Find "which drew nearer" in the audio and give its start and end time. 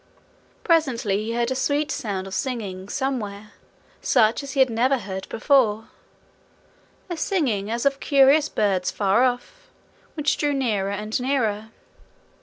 10.15-10.89